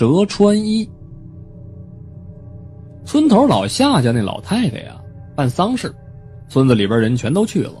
[0.00, 0.88] 折穿衣。
[3.04, 4.98] 村头老夏家那老太太呀，
[5.36, 5.94] 办丧事，
[6.48, 7.74] 村子里边人全都去了，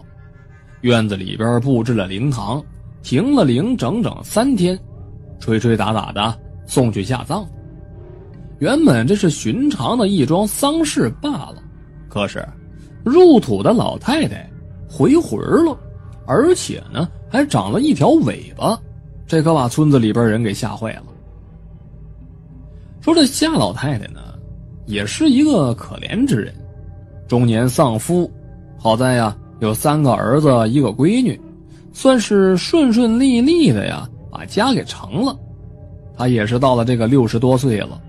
[0.82, 2.62] 院子里边布置了灵堂，
[3.02, 4.78] 停了灵整整三天，
[5.38, 7.42] 吹吹打打的送去下葬。
[8.58, 11.62] 原本这是寻常的一桩丧事罢了，
[12.06, 12.46] 可是
[13.02, 14.46] 入土的老太太
[14.86, 15.74] 回魂了，
[16.26, 18.78] 而且呢还长了一条尾巴，
[19.26, 21.04] 这可把村子里边人给吓坏了。
[23.00, 24.20] 说这夏老太太呢。
[24.86, 26.52] 也是一个可怜之人，
[27.28, 28.28] 中年丧夫，
[28.76, 31.40] 好在呀有三个儿子一个闺女，
[31.92, 35.38] 算是顺顺利利的呀把家给成了。
[36.16, 38.00] 他也是到了这个六十多岁了，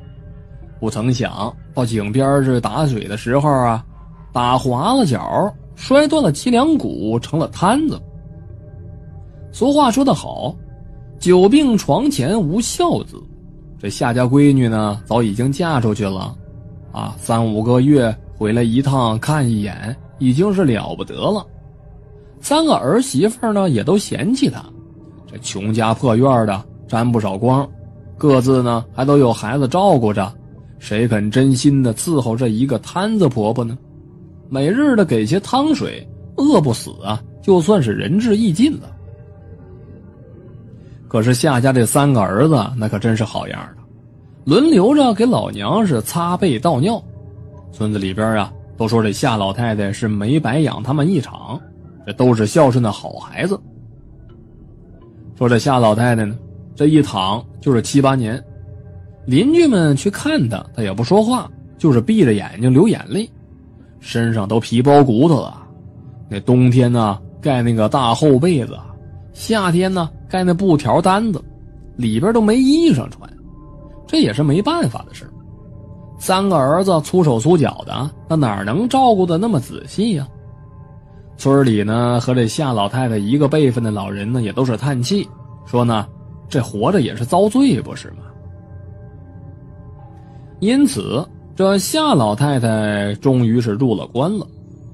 [0.80, 3.85] 不曾想到井边这打水的时候啊，
[4.34, 8.02] 打滑了脚，摔断了脊梁骨，成了瘫子。
[9.52, 10.55] 俗话说得好，
[11.20, 13.21] 久病床前无孝子。
[13.81, 16.35] 这夏家闺女呢，早已经嫁出去了。
[16.91, 21.43] 啊，三五个月回来一趟看一眼，已经是了不得了。
[22.41, 24.63] 三个儿媳妇呢，也都嫌弃她，
[25.26, 27.68] 这穷家破院的沾不少光，
[28.20, 30.32] 各自呢还都有孩子照顾着，
[30.77, 33.76] 谁肯真心的伺候这一个摊子婆婆呢？
[34.48, 38.95] 每日的给些汤水，饿不死啊，就算是仁至义尽了。
[41.12, 43.81] 可是夏家这三个儿子，那可真是好样的。
[44.45, 47.04] 轮流着给老娘是擦背倒尿，
[47.73, 51.59] 村子里边啊都说这夏老太太是没白养他们一场，
[52.07, 53.59] 这都是孝顺的好孩子。
[55.37, 56.34] 说这夏老太太呢，
[56.77, 58.41] 这一躺就是七八年，
[59.26, 63.29] 邻居们去看她，她也不说话，就是闭着眼睛流眼泪，
[63.99, 65.62] 身上都皮包骨头了。
[66.29, 68.79] 那冬天呢盖那个大厚被子，
[69.34, 71.44] 夏天呢盖那布条单子，
[71.97, 73.29] 里边都没衣裳穿。
[74.07, 75.29] 这也是没办法的事
[76.18, 80.28] 三个儿子粗手粗脚的，那哪能照顾的那么仔细呀？
[81.38, 85.28] 村里呢和这夏老太太一个辈分的老人呢，也都是叹气，
[85.66, 86.07] 说呢，
[86.47, 88.23] 这活着也是遭罪，不是吗？
[90.59, 94.45] 因此，这夏老太太终于是入了关了，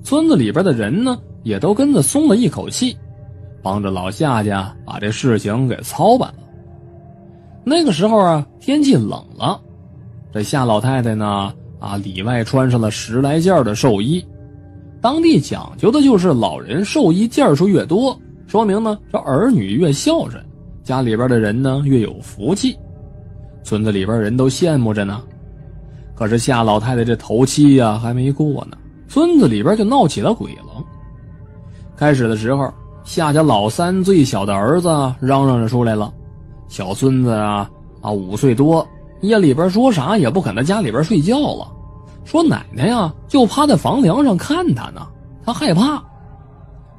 [0.03, 2.95] 村子里边的人呢，也都跟着松了一口气，
[3.61, 6.43] 帮着老夏家把这事情给操办了。
[7.63, 9.59] 那个时候啊，天气冷了，
[10.31, 14.25] 这夏老太太呢，啊里外穿上了十来件的寿衣。
[15.01, 20.43] 当地讲究的就是老人寿衣件数越多，说明呢这儿女越孝顺，
[20.83, 22.77] 家里边的人呢越有福气。
[23.63, 25.21] 村子里边人都羡慕着呢。
[26.15, 30.83] 可是夏老太太这头七呀还没过呢，村子里边就闹起了鬼了。
[31.95, 32.73] 开始的时候，
[33.07, 34.89] 夏家老三最小的儿子
[35.21, 36.13] 嚷嚷着出来了。
[36.67, 37.67] 小孙子啊
[38.01, 38.85] 啊，五岁多，
[39.21, 41.71] 夜里边说啥也不肯在家里边睡觉了，
[42.25, 45.07] 说奶奶呀就趴在房梁上看他呢，
[45.45, 46.03] 他害怕。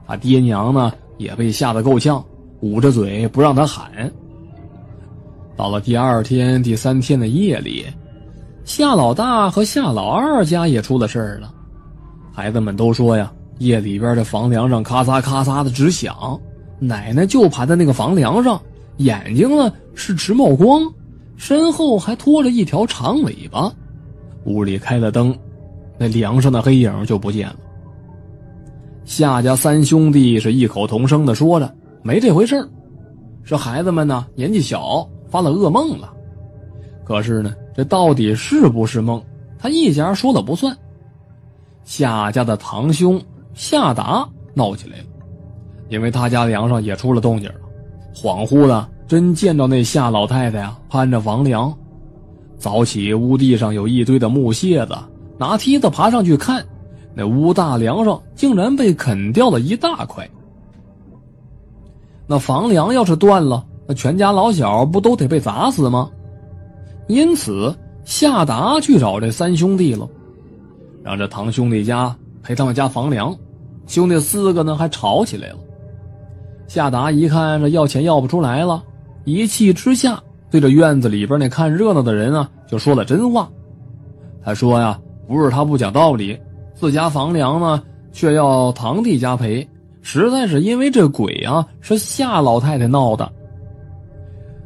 [0.06, 2.24] 他爹娘呢也被吓得够呛，
[2.60, 4.10] 捂着嘴不让他喊。
[5.58, 7.84] 到了第二天、第三天的夜里，
[8.64, 11.52] 夏老大和夏老二家也出了事儿了。
[12.32, 16.38] 孩子们都说呀，夜里边的房梁上咔嚓咔嚓的直响，
[16.78, 18.60] 奶奶就趴在那个房梁上。
[18.98, 20.82] 眼睛呢是直冒光，
[21.36, 23.72] 身后还拖着一条长尾巴。
[24.44, 25.36] 屋里开了灯，
[25.96, 27.56] 那梁上的黑影就不见了。
[29.04, 32.68] 夏家三兄弟是异口同声的说着：“没这回事
[33.42, 36.12] 说孩子们呢年纪小，发了噩梦了。
[37.04, 39.22] 可是呢，这到底是不是梦？
[39.58, 40.76] 他一家说了不算。
[41.84, 43.20] 夏家的堂兄
[43.58, 44.24] 夏达
[44.54, 45.04] 闹起来了，
[45.88, 47.56] 因为他家梁上也出了动静了。
[48.14, 51.76] 恍惚的，真见到那夏老太太呀，攀着房梁。
[52.56, 54.96] 早起屋地上有一堆的木屑子，
[55.36, 56.64] 拿梯子爬上去看，
[57.14, 60.28] 那屋大梁上竟然被啃掉了一大块。
[62.28, 66.08] 那房梁要是断了，那全家老小不都得被砸死吗？
[67.08, 70.08] 因此，夏达去找这三兄弟了，
[71.02, 73.36] 让这堂兄弟家赔他们家房梁。
[73.88, 75.56] 兄弟四个呢，还吵起来了。
[76.68, 78.84] 夏达一看这要钱要不出来了，
[79.24, 83.48] 一气之下对着院子里边那看热闹的人啊就说了真话。
[84.44, 86.38] 他说呀，不是他不讲道理，
[86.74, 87.82] 自家房梁呢
[88.12, 89.66] 却要堂弟家赔，
[90.02, 93.30] 实在是因为这鬼啊是夏老太太闹的。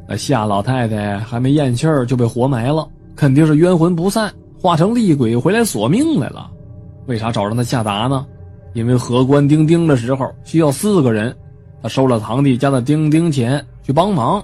[0.05, 2.85] 那夏老太太还没咽气儿就被活埋了，
[3.15, 4.29] 肯定是冤魂不散，
[4.59, 6.51] 化成厉鬼回来索命来了。
[7.05, 8.25] 为啥找上他夏达呢？
[8.73, 11.35] 因为合关钉钉的时候需要四个人。
[11.81, 14.43] 他收了堂弟家的钉钉钱去帮忙，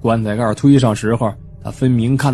[0.00, 1.32] 棺材盖推上时候，
[1.62, 2.28] 他分明看到。